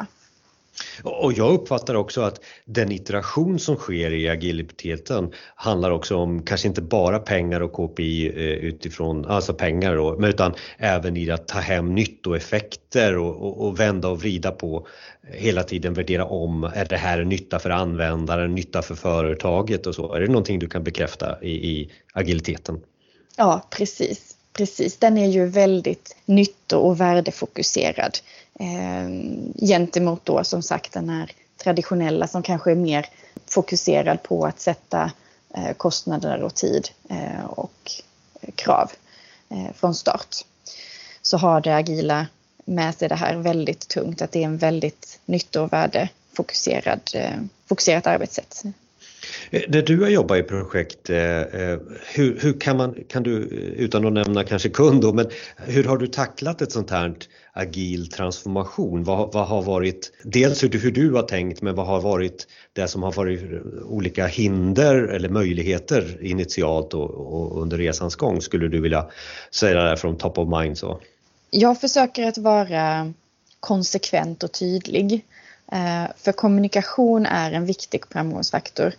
Och 1.03 1.33
jag 1.33 1.55
uppfattar 1.55 1.95
också 1.95 2.21
att 2.21 2.41
den 2.65 2.93
iteration 2.93 3.59
som 3.59 3.77
sker 3.77 4.13
i 4.13 4.29
agiliteten 4.29 5.33
handlar 5.55 5.91
också 5.91 6.17
om 6.17 6.43
kanske 6.43 6.69
inte 6.69 6.83
bara 6.83 7.19
pengar 7.19 7.61
och 7.61 7.73
KPI 7.73 8.27
eh, 8.27 8.43
utifrån, 8.43 9.25
alltså 9.25 9.55
pengar 9.55 9.97
då, 9.97 10.27
utan 10.29 10.55
även 10.79 11.17
i 11.17 11.31
att 11.31 11.49
ta 11.49 11.59
hem 11.59 11.95
nyttoeffekter 11.95 13.19
och, 13.19 13.37
och, 13.37 13.67
och 13.67 13.81
vända 13.81 14.09
och 14.09 14.21
vrida 14.21 14.51
på 14.51 14.87
eh, 15.31 15.37
hela 15.37 15.63
tiden 15.63 15.95
värdera 15.95 16.25
om, 16.25 16.65
är 16.65 16.85
det 16.85 16.97
här 16.97 17.25
nytta 17.25 17.59
för 17.59 17.71
användaren, 17.71 18.55
nytta 18.55 18.83
för 18.83 18.95
företaget 18.95 19.87
och 19.87 19.95
så? 19.95 20.13
Är 20.13 20.21
det 20.21 20.27
någonting 20.27 20.59
du 20.59 20.69
kan 20.69 20.85
bekräfta 20.85 21.43
i, 21.43 21.51
i 21.51 21.91
agiliteten? 22.13 22.81
Ja, 23.37 23.69
precis. 23.71 24.35
Precis, 24.57 24.97
den 24.97 25.19
är 25.19 25.27
ju 25.27 25.47
väldigt 25.47 26.17
nytto 26.25 26.77
och 26.77 27.01
värdefokuserad 27.01 28.19
eh, 28.61 29.09
gentemot 29.67 30.25
då 30.25 30.45
som 30.45 30.63
sagt 30.63 30.93
den 30.93 31.09
här 31.09 31.31
traditionella 31.57 32.27
som 32.27 32.43
kanske 32.43 32.71
är 32.71 32.75
mer 32.75 33.07
fokuserad 33.47 34.23
på 34.23 34.47
att 34.47 34.61
sätta 34.61 35.11
eh, 35.55 35.73
kostnader 35.77 36.43
och 36.43 36.55
tid 36.55 36.89
eh, 37.09 37.45
och 37.45 37.93
krav 38.55 38.91
eh, 39.49 39.73
från 39.75 39.95
start. 39.95 40.37
Så 41.23 41.37
har 41.37 41.61
det 41.61 41.77
agila 41.77 42.27
med 42.65 42.95
sig 42.95 43.09
det 43.09 43.15
här 43.15 43.37
väldigt 43.37 43.89
tungt 43.89 44.23
att 44.23 44.33
det 44.33 44.41
är 44.41 44.45
en 44.45 44.59
väldigt 44.59 45.21
nytto 45.25 45.61
och 45.61 45.73
värdefokuserad 45.73 47.01
eh, 47.15 47.31
fokuserat 47.69 48.07
arbetssätt. 48.07 48.63
Där 49.51 49.67
när 49.69 49.83
du 49.83 50.03
har 50.03 50.09
jobbat 50.09 50.39
i 50.39 50.43
projekt, 50.43 51.11
eh, 51.11 51.41
eh, 51.41 51.79
hur, 52.15 52.41
hur, 52.41 52.61
kan 52.61 52.77
man, 52.77 52.97
kan 53.09 53.23
du, 53.23 53.31
utan 53.77 54.07
att 54.07 54.13
nämna 54.13 54.45
kanske 54.45 54.69
kund 54.69 55.03
då, 55.03 55.13
men 55.13 55.27
hur 55.57 55.85
har 55.85 55.99
du 55.99 56.07
tacklat 56.07 56.63
ett 56.63 56.73
sånt 56.73 56.91
här 56.91 57.15
agil 57.57 58.09
transformation? 58.09 59.05
Vad, 59.05 59.33
vad 59.33 59.47
har 59.47 59.63
varit, 59.63 60.13
dels 60.23 60.63
hur 60.63 60.69
du, 60.69 60.79
hur 60.79 60.93
du 60.93 61.13
har 61.13 61.23
tänkt, 61.23 61.63
men 61.63 61.75
vad 61.75 61.87
har 61.87 62.01
varit 62.01 62.47
det 62.73 62.89
som 62.89 63.03
har 63.03 63.13
varit 63.13 63.41
olika 63.85 64.27
hinder 64.27 64.95
eller 64.95 65.29
möjligheter 65.29 66.25
initialt 66.25 66.95
och, 66.95 67.11
och 67.11 67.63
under 67.63 67.79
resans 67.79 68.17
gång? 68.17 68.41
Skulle 68.41 68.69
du 68.69 68.81
vilja 68.81 69.07
säga 69.51 69.83
det 69.83 69.97
från 69.97 70.19
top 70.19 70.39
of 70.39 70.61
mind 70.61 70.79
så? 70.79 71.01
Jag 71.51 71.81
försöker 71.81 72.27
att 72.27 72.39
vara 72.39 73.13
konsekvent 73.61 74.43
och 74.43 74.53
tydlig. 74.53 75.25
Eh, 75.73 76.05
för 76.17 76.33
kommunikation 76.33 77.27
är 77.27 77.53
en 77.53 77.67
viktig 77.67 78.03
framgångsfaktor 78.11 78.93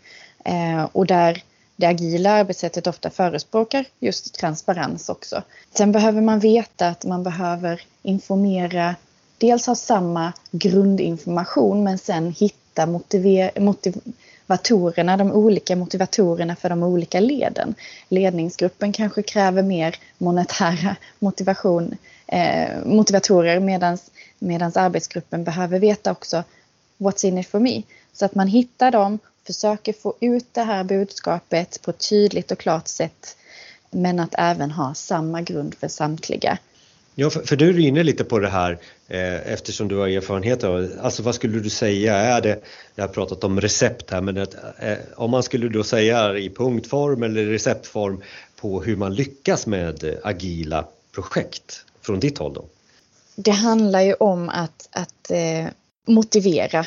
eh, 0.46 0.84
och 0.92 1.06
där 1.06 1.44
det 1.75 1.86
agila 1.86 2.32
arbetssättet 2.32 2.88
ofta 2.88 3.10
förespråkar 3.10 3.86
just 4.00 4.36
transparens 4.36 5.10
också. 5.10 5.44
Sen 5.74 5.91
behöver 5.91 6.22
man 6.22 6.39
veta 6.39 6.88
att 6.88 7.05
man 7.05 7.24
behöver 7.24 7.82
informera, 8.03 8.96
dels 9.38 9.67
ha 9.67 9.75
samma 9.75 10.34
grundinformation 10.51 11.84
men 11.84 11.98
sen 11.98 12.32
hitta 12.32 12.86
motivatorerna, 13.55 15.17
de 15.17 15.32
olika 15.32 15.75
motivatorerna 15.75 16.55
för 16.55 16.70
de 16.70 16.84
olika 16.84 17.20
leden. 17.20 17.75
Ledningsgruppen 18.10 18.94
kanske 18.94 19.22
kräver 19.22 19.63
mer 19.63 19.96
monetära 20.17 20.96
motivation, 21.20 21.98
eh, 22.27 22.70
motivatorer 22.86 23.60
medan 24.39 24.72
arbetsgruppen 24.75 25.44
behöver 25.44 25.79
veta 25.79 26.12
också 26.12 26.44
what's 26.98 27.25
in 27.25 27.38
it 27.38 27.48
for 27.48 27.60
me. 27.60 27.82
Så 28.13 28.25
att 28.25 28.36
man 28.36 28.48
hittar 28.48 28.91
dem, 28.91 29.20
försöker 29.46 29.94
få 29.94 30.16
ut 30.20 30.46
det 30.52 30.62
här 30.62 30.84
budskapet 30.84 31.82
på 31.82 31.92
ett 31.92 32.10
tydligt 32.10 32.52
och 32.52 32.60
klart 32.60 32.88
sätt. 32.88 33.38
Men 33.92 34.20
att 34.20 34.36
även 34.38 34.72
ha 34.72 34.94
samma 34.94 35.42
grund 35.42 35.75
för 35.75 35.88
samtliga. 35.88 36.58
Ja, 37.16 37.30
för, 37.30 37.42
för 37.42 37.56
du 37.56 37.70
är 37.70 37.80
inne 37.80 38.04
lite 38.04 38.24
på 38.24 38.40
det 38.40 38.50
här 38.50 38.72
eh, 39.08 39.52
eftersom 39.54 39.88
du 39.88 39.96
har 39.96 40.08
erfarenhet 40.08 40.64
av 40.64 40.92
Alltså 41.02 41.24
vad 41.24 41.36
skulle 41.36 41.60
du 41.60 41.70
säga 41.70 42.16
är 42.16 42.42
det, 42.42 42.60
jag 42.96 43.04
har 43.04 43.14
pratat 43.14 43.44
om 43.44 43.62
recept 43.62 44.12
här, 44.12 44.22
men 44.22 44.38
att, 44.38 44.56
eh, 44.80 44.98
om 45.16 45.32
man 45.32 45.44
skulle 45.44 45.70
då 45.70 45.84
säga 45.84 46.38
i 46.38 46.50
punktform 46.50 47.24
eller 47.24 47.46
receptform 47.46 48.22
på 48.56 48.82
hur 48.82 48.96
man 48.96 49.16
lyckas 49.16 49.68
med 49.68 50.20
agila 50.24 50.86
projekt 51.12 51.86
från 52.02 52.20
ditt 52.20 52.38
håll 52.38 52.54
då? 52.54 52.66
Det 53.36 53.52
handlar 53.52 54.02
ju 54.02 54.14
om 54.14 54.50
att, 54.50 54.90
att 54.92 55.32
eh, 55.32 55.66
motivera 56.08 56.86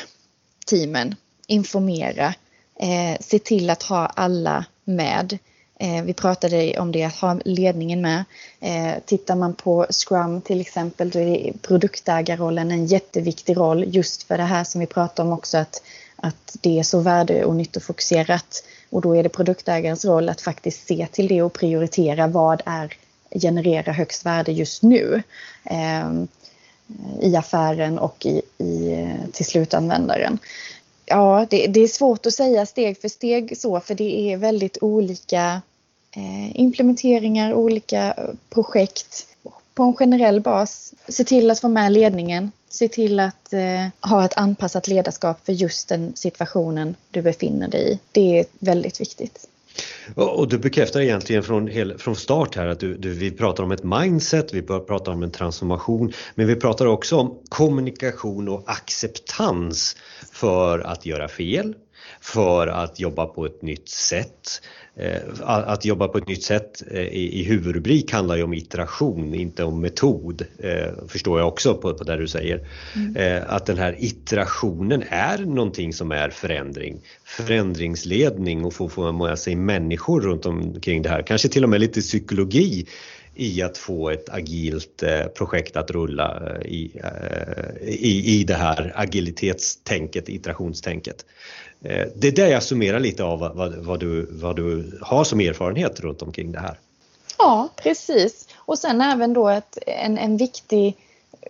teamen, 0.65 1.15
informera, 1.47 2.33
eh, 2.79 3.17
se 3.19 3.39
till 3.39 3.69
att 3.69 3.83
ha 3.83 4.05
alla 4.05 4.65
med. 4.83 5.37
Eh, 5.79 6.03
vi 6.03 6.13
pratade 6.13 6.79
om 6.79 6.91
det, 6.91 7.03
att 7.03 7.15
ha 7.15 7.39
ledningen 7.45 8.01
med. 8.01 8.23
Eh, 8.59 8.93
tittar 9.05 9.35
man 9.35 9.53
på 9.53 9.85
Scrum 9.89 10.41
till 10.41 10.61
exempel, 10.61 11.09
då 11.09 11.19
är 11.19 11.53
produktägarrollen 11.61 12.71
en 12.71 12.85
jätteviktig 12.85 13.57
roll 13.57 13.95
just 13.95 14.23
för 14.23 14.37
det 14.37 14.43
här 14.43 14.63
som 14.63 14.81
vi 14.81 14.87
pratade 14.87 15.27
om 15.27 15.33
också 15.33 15.57
att, 15.57 15.81
att 16.15 16.57
det 16.61 16.79
är 16.79 16.83
så 16.83 16.99
värde 16.99 17.45
och 17.45 17.55
nyttofokuserat. 17.55 18.63
Och 18.89 19.01
då 19.01 19.15
är 19.15 19.23
det 19.23 19.29
produktägarens 19.29 20.05
roll 20.05 20.29
att 20.29 20.41
faktiskt 20.41 20.87
se 20.87 21.07
till 21.11 21.27
det 21.27 21.41
och 21.41 21.53
prioritera 21.53 22.27
vad 22.27 22.61
är 22.65 22.93
genererar 23.41 23.93
högst 23.93 24.25
värde 24.25 24.51
just 24.51 24.83
nu. 24.83 25.23
Eh, 25.63 26.09
i 27.21 27.35
affären 27.35 27.99
och 27.99 28.25
i, 28.25 28.41
i, 28.57 28.93
eh, 28.93 29.29
till 29.33 29.45
slutanvändaren. 29.45 30.39
Ja, 31.09 31.45
det, 31.49 31.67
det, 31.67 31.79
är 31.79 31.87
svårt 31.87 32.25
att 32.25 32.33
säga 32.33 32.65
steg 32.65 33.01
för 33.01 33.09
steg 33.09 33.57
så, 33.57 33.79
för 33.79 33.95
det 33.95 34.33
är 34.33 34.37
väldigt 34.37 34.77
olika 34.81 35.61
eh, 36.15 36.59
implementeringar, 36.59 37.53
olika 37.53 38.15
projekt 38.49 39.27
på 39.73 39.83
en 39.83 39.93
generell 39.93 40.41
bas. 40.41 40.93
Se 41.07 41.23
till 41.23 41.51
att 41.51 41.59
få 41.59 41.67
med 41.67 41.91
ledningen. 41.91 42.51
Se 42.69 42.87
till 42.87 43.19
att 43.19 43.53
eh, 43.53 44.09
ha 44.09 44.25
ett 44.25 44.37
anpassat 44.37 44.87
ledarskap 44.87 45.45
för 45.45 45.53
just 45.53 45.87
den 45.87 46.15
situationen 46.15 46.95
du 47.11 47.21
befinner 47.21 47.67
dig 47.67 47.91
i. 47.91 47.99
Det 48.11 48.39
är 48.39 48.45
väldigt 48.59 49.01
viktigt. 49.01 49.47
Och 50.15 50.47
du 50.47 50.57
bekräftar 50.57 51.01
egentligen 51.01 51.43
från, 51.43 51.67
hel, 51.67 51.97
från 51.97 52.15
start 52.15 52.55
här 52.55 52.67
att 52.67 52.79
du, 52.79 52.97
du, 52.97 53.13
vi 53.13 53.31
pratar 53.31 53.63
om 53.63 53.71
ett 53.71 53.83
mindset, 53.83 54.53
vi 54.53 54.61
pratar 54.61 55.11
om 55.11 55.23
en 55.23 55.31
transformation, 55.31 56.13
men 56.35 56.47
vi 56.47 56.55
pratar 56.55 56.85
också 56.85 57.17
om 57.17 57.39
kommunikation 57.49 58.49
och 58.49 58.63
acceptans 58.65 59.95
för 60.31 60.79
att 60.79 61.05
göra 61.05 61.27
fel, 61.27 61.75
för 62.21 62.67
att 62.67 62.99
jobba 62.99 63.25
på 63.25 63.45
ett 63.45 63.61
nytt 63.61 63.89
sätt. 63.89 64.61
Eh, 64.99 65.21
att 65.45 65.85
jobba 65.85 66.07
på 66.07 66.17
ett 66.17 66.27
nytt 66.27 66.43
sätt 66.43 66.83
eh, 66.91 67.01
i, 67.01 67.43
huvudrubrik 67.43 68.11
handlar 68.11 68.35
ju 68.35 68.43
om 68.43 68.53
iteration, 68.53 69.33
inte 69.33 69.63
om 69.63 69.81
metod, 69.81 70.45
eh, 70.57 71.07
förstår 71.07 71.39
jag 71.39 71.47
också 71.47 71.73
på, 71.75 71.93
på 71.93 72.03
det 72.03 72.17
du 72.17 72.27
säger. 72.27 72.67
Mm. 72.95 73.43
Att 73.47 73.65
den 73.65 73.77
här 73.77 73.95
iterationen 73.99 75.03
är 75.09 75.37
någonting 75.37 75.93
som 75.93 76.11
är 76.11 76.29
förändring, 76.29 77.01
förändringsledning 77.23 78.65
och 78.65 78.73
få, 78.73 78.89
få 78.89 79.11
med 79.11 79.39
sig 79.39 79.55
människor 79.55 80.21
runt 80.21 80.45
omkring 80.45 81.01
det 81.01 81.09
här, 81.09 81.21
kanske 81.21 81.47
till 81.47 81.63
och 81.63 81.69
med 81.69 81.79
lite 81.79 82.01
psykologi 82.01 82.85
i 83.35 83.61
att 83.61 83.77
få 83.77 84.09
ett 84.09 84.29
agilt 84.29 85.03
projekt 85.37 85.75
att 85.77 85.91
rulla 85.91 86.57
i, 86.65 86.91
i, 87.81 88.39
i 88.39 88.43
det 88.43 88.53
här 88.53 88.93
agilitetstänket, 88.95 90.29
iterationstänket. 90.29 91.25
Eh, 91.83 92.07
det 92.15 92.27
är 92.27 92.31
det 92.31 92.49
jag 92.49 92.63
summerar 92.63 92.99
lite 92.99 93.23
av 93.23 93.39
vad, 93.39 93.75
vad, 93.75 93.99
du, 93.99 94.27
vad 94.31 94.55
du 94.55 94.99
har 95.01 95.23
som 95.23 95.39
erfarenhet 95.39 95.99
runt 95.99 96.21
omkring 96.21 96.51
det 96.51 96.59
här. 96.59 96.77
Ja, 97.37 97.69
precis. 97.75 98.47
Och 98.55 98.79
sen 98.79 99.01
även 99.01 99.33
då 99.33 99.49
ett, 99.49 99.77
en, 99.87 100.17
en 100.17 100.37
viktig 100.37 100.97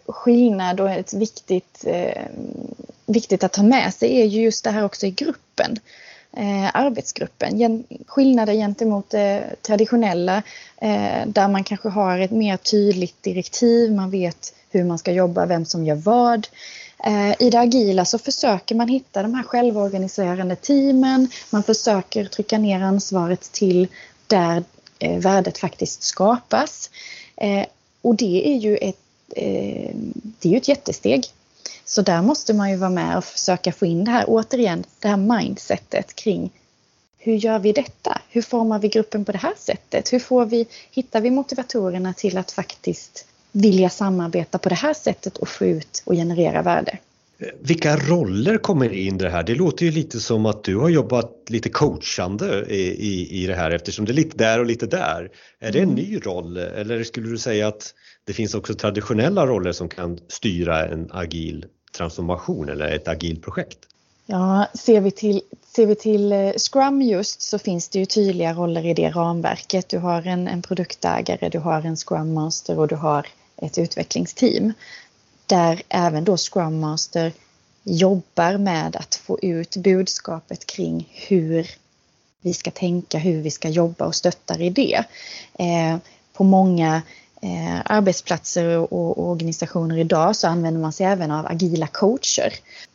skillnad 0.08 0.80
och 0.80 0.90
ett 0.90 1.14
viktigt, 1.14 1.84
eh, 1.86 2.24
viktigt 3.06 3.44
att 3.44 3.54
ta 3.54 3.64
med 3.64 3.94
sig 3.94 4.22
är 4.22 4.26
ju 4.26 4.42
just 4.42 4.64
det 4.64 4.72
här 4.72 4.84
också 4.84 5.06
i 5.06 5.12
gruppen. 5.12 5.80
Eh, 6.38 6.76
arbetsgruppen. 6.76 7.58
Gen, 7.58 7.84
skillnader 8.08 8.54
gentemot 8.54 9.10
det 9.10 9.40
eh, 9.40 9.56
traditionella 9.62 10.44
eh, 10.78 11.28
där 11.28 11.48
man 11.48 11.64
kanske 11.64 11.90
har 11.90 12.20
ett 12.20 12.32
mer 12.32 12.58
tydligt 12.58 13.24
direktiv, 13.24 13.92
man 13.92 14.10
vet 14.10 14.54
hur 14.70 14.84
man 14.84 14.98
ska 14.98 15.12
jobba, 15.12 15.46
vem 15.46 15.66
som 15.66 15.86
gör 15.86 15.96
vad. 15.96 16.48
Eh, 17.03 17.36
I 17.39 17.50
det 17.50 17.60
agila 17.60 18.06
så 18.06 18.18
försöker 18.20 18.75
man 18.75 18.88
hitta 18.88 19.22
de 19.24 19.34
här 19.34 19.44
självorganiserande 19.44 20.56
teamen. 20.56 21.29
Man 21.50 21.63
försöker 21.63 22.25
trycka 22.25 22.58
ner 22.58 22.82
ansvaret 22.82 23.51
till 23.51 23.88
där 24.27 24.63
eh, 25.00 25.20
värdet 25.20 25.58
faktiskt 25.58 26.03
skapas. 26.03 26.89
Eh, 27.36 27.65
och 28.01 28.15
det 28.15 28.53
är 28.53 28.58
ju 28.58 28.77
ett, 28.77 29.00
det 30.39 30.53
är 30.53 30.58
ett 30.58 30.68
jättesteg. 30.68 31.25
Så 31.86 32.01
där 32.01 32.22
måste 32.22 32.53
man 32.53 32.70
ju 32.72 32.75
vara 32.75 32.89
med 32.89 33.18
och 33.18 33.24
försöka 33.24 33.72
få 33.72 33.86
in 33.86 34.03
det 34.03 34.12
här, 34.12 34.25
återigen, 34.27 34.84
det 35.00 35.08
här 35.08 35.18
mindsetet 35.18 36.15
kring 36.15 36.51
hur 37.20 37.36
gör 37.36 37.60
vi 37.60 37.72
detta? 37.72 38.22
Hur 38.29 38.41
formar 38.41 38.79
vi 38.79 38.88
gruppen 38.88 39.25
på 39.25 39.32
det 39.32 39.38
här 39.38 39.53
sättet? 39.58 40.13
Hur 40.13 40.20
får 40.20 40.46
vi, 40.46 40.68
hittar 40.91 41.22
vi 41.22 41.32
motivatorerna 41.32 42.13
till 42.13 42.38
att 42.38 42.51
faktiskt 42.51 43.25
vilja 43.51 43.89
samarbeta 43.89 44.58
på 44.58 44.70
det 44.70 44.75
här 44.75 44.94
sättet 44.94 45.38
och 45.38 45.48
få 45.48 45.65
ut 45.65 46.03
och 46.06 46.13
generera 46.13 46.62
värde. 46.62 47.00
Vilka 47.60 47.98
roller 47.98 48.58
kommer 48.58 48.94
in 48.94 49.15
i 49.15 49.18
det 49.18 49.29
här? 49.29 49.44
Det 49.44 49.56
låter 49.56 49.86
ju 49.86 49.91
lite 49.91 50.20
som 50.20 50.46
att 50.46 50.63
du 50.63 50.77
har 50.77 50.89
jobbat 50.89 51.32
lite 51.48 51.70
coachande 51.70 52.65
i, 52.70 52.79
i, 52.79 53.44
i 53.44 53.48
det 53.48 53.56
här 53.56 53.72
eftersom 53.72 54.06
det 54.06 54.12
är 54.12 54.13
lite 54.13 54.38
där 54.38 54.60
och 54.60 54.65
lite 54.65 54.86
där. 54.86 55.32
Är 55.60 55.72
det 55.72 55.79
en 55.79 55.84
mm. 55.84 55.96
ny 55.96 56.18
roll 56.18 56.58
eller 56.58 57.03
skulle 57.03 57.29
du 57.29 57.38
säga 57.38 57.68
att 57.68 57.94
det 58.24 58.34
finns 58.34 58.53
också 58.56 58.74
traditionella 58.74 59.48
roller 59.48 59.72
som 59.72 59.89
kan 59.89 60.20
styra 60.27 60.88
en 60.88 61.12
agil 61.12 61.65
transformation 61.98 62.70
eller 62.70 62.91
ett 62.91 63.08
agilt 63.08 63.41
projekt? 63.41 63.79
Ja, 64.25 64.68
ser 64.74 65.01
vi, 65.01 65.12
till, 65.12 65.41
ser 65.75 65.86
vi 65.86 65.96
till 65.96 66.32
eh, 66.32 66.51
Scrum 66.51 67.01
just 67.01 67.41
så 67.41 67.60
finns 67.60 67.89
det 67.89 68.00
ju 68.00 68.06
tydliga 68.06 68.53
roller 68.53 68.86
i 68.86 68.94
det 68.94 69.10
ramverket. 69.10 69.89
Du 69.89 69.98
har 69.98 70.27
en, 70.27 70.48
en 70.48 70.62
produktägare, 70.62 71.50
du 71.50 71.60
har 71.60 71.82
en 71.82 71.96
Scrum 71.96 72.34
Master 72.34 72.79
och 72.79 72.88
du 72.88 72.96
har 72.96 73.27
ett 73.62 73.78
utvecklingsteam. 73.78 74.74
Där 75.46 75.82
även 75.89 76.24
då 76.24 76.38
Scrum 76.38 76.80
Master 76.80 77.32
jobbar 77.84 78.58
med 78.58 78.96
att 78.96 79.16
få 79.16 79.39
ut 79.42 79.75
budskapet 79.75 80.66
kring 80.66 81.10
hur 81.28 81.68
vi 82.42 82.54
ska 82.54 82.72
tänka, 82.72 83.18
hur 83.18 83.42
vi 83.42 83.51
ska 83.51 83.70
jobba 83.70 84.06
och 84.06 84.16
stöttar 84.16 84.62
i 84.62 84.70
det. 84.70 85.04
Eh, 85.60 85.98
på 86.34 86.44
många 86.44 87.01
eh, 87.42 87.80
arbetsplatser 87.86 88.78
och, 88.78 88.94
och, 88.94 89.30
organisationer 89.30 89.98
idag 89.98 90.36
så 90.36 90.48
använder 90.48 90.82
man 90.82 90.94
sig 90.94 91.06
även 91.06 91.32
av 91.32 91.46
agila 91.46 91.88
coacher. 91.88 92.54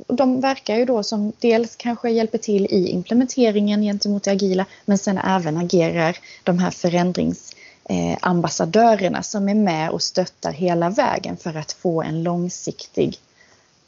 De 0.08 0.40
verkar 0.40 0.76
ju 0.76 0.84
då 0.84 1.02
som 1.02 1.32
dels 1.38 1.76
kanske 1.76 2.10
hjälper 2.10 2.38
till 2.38 2.66
i 2.66 2.88
implementeringen 2.88 3.82
gentemot 3.82 4.22
det 4.22 4.30
agila 4.30 4.66
men 4.84 4.98
sen 4.98 5.18
även 5.18 5.56
agerar 5.56 6.18
de 6.42 6.58
här 6.58 6.70
förändrings 6.70 7.54
eh, 7.88 9.20
som 9.22 9.48
är 9.48 9.54
med 9.54 9.90
och 9.90 10.02
stöttar 10.02 10.52
hela 10.52 10.90
vägen 10.90 11.36
för 11.36 11.56
att 11.56 11.72
få 11.72 12.02
en 12.02 12.22
långsiktig 12.22 13.18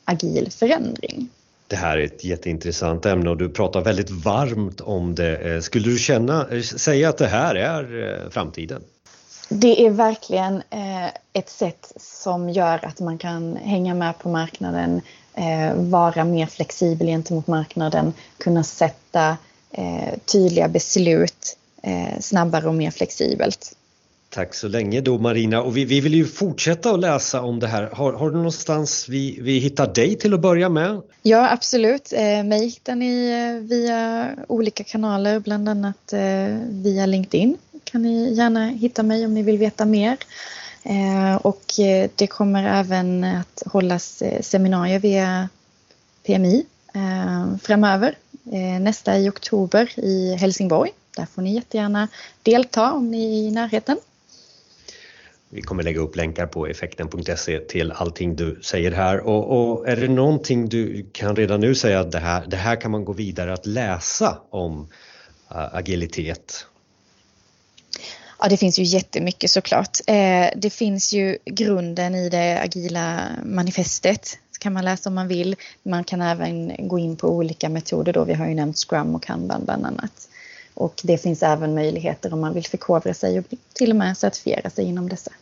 agil 0.05 0.51
förändring. 0.51 1.29
Det 1.69 1.77
här 1.77 1.99
är 1.99 2.05
ett 2.05 2.25
jätteintressant 2.25 3.07
ämne 3.07 3.31
och 3.31 3.37
du 3.37 3.49
pratar 3.49 3.81
väldigt 3.81 4.11
varmt 4.11 4.81
om 4.81 5.15
det. 5.15 5.37
Eh, 5.37 5.61
skulle 5.61 5.85
du 5.85 5.99
känna, 5.99 6.49
eh, 6.49 6.63
säga 6.63 7.09
att 7.09 7.19
det 7.19 7.27
här 7.27 7.55
är 7.55 8.13
eh, 8.25 8.31
framtiden? 8.31 8.83
Det 9.49 9.87
är 9.87 9.91
verkligen 9.91 10.63
ett 11.33 11.49
sätt 11.49 11.93
som 11.97 12.51
gör 12.51 12.85
att 12.85 13.01
man 13.01 13.19
kan 13.19 13.57
hänga 13.57 13.95
med 13.95 14.19
på 14.19 14.29
marknaden, 14.29 15.01
vara 15.75 16.25
mer 16.25 16.47
flexibel 16.47 17.07
gentemot 17.07 17.47
marknaden, 17.47 18.13
kunna 18.39 18.65
sätta 18.65 19.37
tydliga 20.25 20.69
beslut 20.69 21.59
snabbare 22.21 22.69
och 22.69 22.75
mer 22.75 22.91
flexibelt. 22.91 23.77
Tack 24.37 24.55
så 24.55 24.69
länge 24.69 25.01
då 25.01 25.19
Marina 25.19 25.63
och 25.63 25.77
vi, 25.77 25.85
vi 25.85 26.01
vill 26.01 26.15
ju 26.15 26.27
fortsätta 26.27 26.91
att 26.91 27.01
läsa 27.01 27.43
om 27.43 27.61
det 27.61 27.67
här. 27.67 27.91
Har, 27.93 28.13
har 28.13 28.31
du 28.31 28.37
någonstans 28.37 29.09
vi, 29.09 29.39
vi 29.41 29.59
hittar 29.59 29.95
dig 29.95 30.19
till 30.19 30.35
att 30.35 30.41
börja 30.41 30.69
med? 30.69 31.03
Ja 31.23 31.53
absolut, 31.53 32.13
eh, 32.13 32.45
mig 32.45 32.65
hittar 32.65 32.95
ni 32.95 33.31
eh, 33.31 33.69
via 33.69 34.29
olika 34.49 34.85
kanaler, 34.85 35.41
bland 35.41 35.69
annat 35.69 36.13
eh, 36.13 36.21
via 36.71 37.07
LinkedIn 37.07 37.57
kan 37.85 38.03
ni 38.03 38.35
gärna 38.35 38.69
hitta 38.69 39.03
mig 39.03 39.27
om 39.27 39.35
ni 39.35 39.43
vill 39.43 39.59
veta 39.59 39.85
mer. 39.85 40.17
Eh, 40.83 41.37
och 41.37 41.81
eh, 41.81 42.11
det 42.15 42.27
kommer 42.27 42.81
även 42.81 43.25
att 43.25 43.63
hållas 43.67 44.23
eh, 44.23 44.43
seminarier 44.43 44.99
via 44.99 45.49
PMI 46.27 46.67
framöver. 47.63 48.15
nästa 48.81 49.19
i 49.19 49.29
oktober 49.29 49.99
i 49.99 50.35
Helsingborg. 50.35 50.91
Där 51.17 51.27
får 51.27 51.43
ni 51.43 51.55
jättegärna 51.55 52.09
delta 52.43 52.93
om 52.93 53.11
ni 53.11 53.25
är 53.25 53.49
i 53.49 53.51
närheten. 53.51 53.97
Vi 55.49 55.63
kommer 55.63 55.83
lägga 55.83 56.01
upp 56.01 56.17
länkar 56.17 56.47
på 56.47 56.67
effekten.se 56.67 57.59
till 57.59 57.93
allting 57.93 58.37
du 58.37 58.61
säger 58.63 58.93
här 58.93 59.21
och, 59.21 59.71
och, 59.71 59.89
är 59.89 59.97
det 59.97 60.09
någonting 60.09 60.69
du 60.69 61.07
kan 61.13 61.37
redan 61.37 61.61
nu 61.61 61.75
säga 61.75 62.01
att 62.01 62.13
det 62.13 62.19
här, 62.19 62.47
det 62.47 62.57
här 62.57 62.81
kan 62.81 62.91
man 62.91 63.05
gå 63.05 63.13
vidare 63.13 63.53
att 63.53 63.67
läsa 63.67 64.39
om 64.51 64.81
uh, 65.51 65.75
agilitet? 65.75 66.67
Ja, 68.39 68.49
det 68.49 68.57
finns 68.57 68.79
ju 68.79 68.83
jättemycket 68.83 69.51
såklart. 69.51 69.99
Eh, 70.07 70.49
det 70.57 70.71
finns 70.71 71.13
ju 71.13 71.39
grunden 71.45 72.15
i 72.15 72.29
det 72.29 72.61
agila 72.61 73.29
manifestet 73.45 74.39
kan 74.59 74.73
man 74.73 74.85
läsa 74.85 75.09
om 75.09 75.15
man 75.15 75.29
vill. 75.29 75.57
Man 75.83 76.05
kan 76.05 76.23
även 76.23 76.89
gå 76.89 76.99
in 76.99 77.17
på 77.17 77.29
olika 77.29 77.69
metoder 77.69 78.13
då. 78.13 78.25
Vi 78.25 78.35
har 78.35 78.49
ju 78.49 78.55
nämnt 78.55 78.79
Scrum 78.79 79.15
och 79.15 79.23
Kanban 79.23 79.65
bland 79.65 79.87
annat. 79.87 80.29
Och 80.77 81.01
det 81.05 81.19
finns 81.19 81.43
även 81.43 81.75
möjligheter 81.75 82.33
om 82.33 82.41
man 82.41 82.55
vill 82.55 82.67
förkovra 82.67 83.15
sig 83.15 83.39
och 83.39 83.45
till 83.73 83.91
och 83.91 83.97
med 83.97 84.19
certifiera 84.19 84.71
sig 84.71 84.85
inom 84.85 85.09
dessa. 85.09 85.33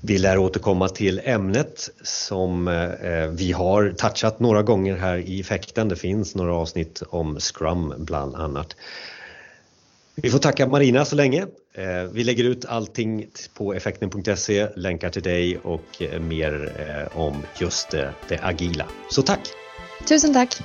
Vi 0.00 0.18
lär 0.18 0.38
återkomma 0.38 0.88
till 0.88 1.20
ämnet 1.24 1.90
som 2.02 2.68
eh, 2.68 3.26
vi 3.26 3.52
har 3.52 3.94
touchat 3.98 4.40
några 4.40 4.62
gånger 4.62 4.96
här 4.96 5.16
i 5.16 5.40
effekten. 5.40 5.88
Det 5.88 5.96
finns 5.96 6.34
några 6.34 6.54
avsnitt 6.54 7.02
om 7.10 7.40
Scrum 7.40 7.94
bland 7.98 8.34
annat. 8.34 8.76
Vi 10.14 10.30
får 10.30 10.38
tacka 10.38 10.66
Marina 10.66 11.04
så 11.04 11.16
länge. 11.16 11.46
Eh, 11.74 12.02
vi 12.12 12.24
lägger 12.24 12.44
ut 12.44 12.64
allting 12.64 13.26
på 13.54 13.74
effekten.se, 13.74 14.68
länkar 14.76 15.10
till 15.10 15.22
dig 15.22 15.58
och 15.58 16.02
eh, 16.02 16.20
mer 16.20 16.72
om 17.14 17.42
just 17.60 17.90
det 18.28 18.40
agila. 18.42 18.86
Så 19.10 19.22
tack! 19.22 19.40
Tusen 20.08 20.34
tack! 20.34 20.60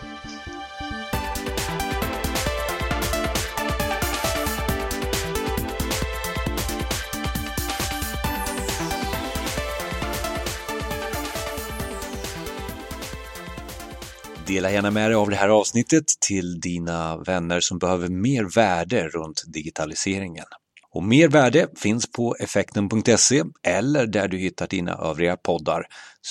Dela 14.47 14.71
gärna 14.71 14.91
med 14.91 15.09
dig 15.09 15.15
av 15.15 15.29
det 15.29 15.35
här 15.35 15.49
avsnittet 15.49 16.03
till 16.19 16.59
dina 16.59 17.17
vänner 17.17 17.59
som 17.59 17.79
behöver 17.79 18.09
mer 18.09 18.43
värde 18.43 19.07
runt 19.07 19.43
digitaliseringen. 19.47 20.45
Och 20.91 21.03
mer 21.03 21.27
värde 21.27 21.67
finns 21.77 22.11
på 22.11 22.35
effekten.se 22.39 23.43
eller 23.67 24.07
där 24.07 24.27
du 24.27 24.37
hittar 24.37 24.67
dina 24.67 24.93
övriga 24.93 25.37
poddar. 25.37 25.85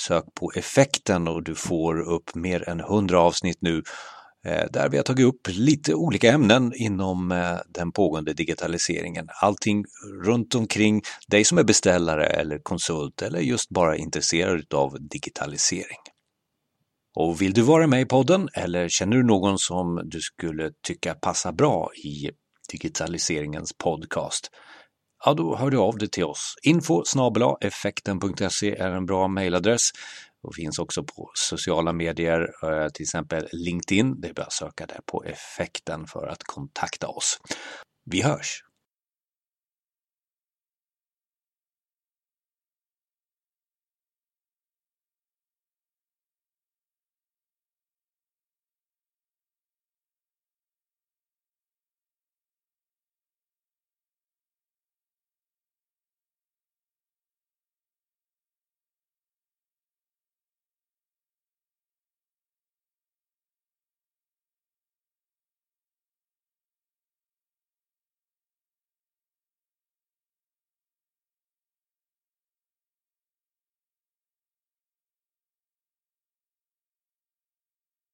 Sök 0.07 0.23
på 0.35 0.51
effekten 0.55 1.27
och 1.27 1.43
du 1.43 1.55
får 1.55 2.01
upp 2.01 2.35
mer 2.35 2.69
än 2.69 2.79
100 2.79 3.19
avsnitt 3.19 3.57
nu 3.61 3.83
eh, 4.45 4.65
där 4.71 4.89
vi 4.89 4.97
har 4.97 5.03
tagit 5.03 5.25
upp 5.25 5.47
lite 5.47 5.93
olika 5.93 6.31
ämnen 6.31 6.73
inom 6.75 7.31
eh, 7.31 7.57
den 7.67 7.91
pågående 7.91 8.33
digitaliseringen. 8.33 9.27
Allting 9.41 9.85
runt 10.25 10.55
omkring 10.55 11.01
dig 11.27 11.43
som 11.43 11.57
är 11.57 11.63
beställare 11.63 12.25
eller 12.25 12.59
konsult 12.59 13.21
eller 13.21 13.39
just 13.39 13.69
bara 13.69 13.97
intresserad 13.97 14.73
av 14.73 14.97
digitalisering. 15.01 16.12
Och 17.15 17.41
vill 17.41 17.53
du 17.53 17.61
vara 17.61 17.87
med 17.87 18.01
i 18.01 18.05
podden 18.05 18.49
eller 18.53 18.89
känner 18.89 19.17
du 19.17 19.23
någon 19.23 19.59
som 19.59 20.01
du 20.05 20.21
skulle 20.21 20.71
tycka 20.87 21.13
passar 21.13 21.51
bra 21.51 21.91
i 21.93 22.31
digitaliseringens 22.71 23.73
podcast? 23.77 24.51
Ja, 25.25 25.33
då 25.33 25.55
hör 25.55 25.69
du 25.69 25.77
av 25.77 25.97
dig 25.97 26.09
till 26.09 26.23
oss. 26.23 26.55
Info 26.63 27.03
effekten.se 27.61 28.75
är 28.75 28.91
en 28.91 29.05
bra 29.05 29.27
mejladress 29.27 29.89
och 30.43 30.55
finns 30.55 30.79
också 30.79 31.03
på 31.03 31.31
sociala 31.33 31.93
medier, 31.93 32.41
eh, 32.63 32.89
till 32.89 33.03
exempel 33.03 33.47
LinkedIn. 33.51 34.21
Det 34.21 34.29
är 34.29 34.33
bara 34.33 34.45
att 34.45 34.53
söka 34.53 34.85
där 34.85 34.99
på 35.05 35.23
effekten 35.23 36.07
för 36.07 36.27
att 36.27 36.43
kontakta 36.43 37.07
oss. 37.07 37.39
Vi 38.05 38.21
hörs! 38.21 38.63